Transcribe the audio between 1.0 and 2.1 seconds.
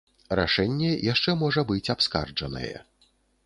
яшчэ можа быць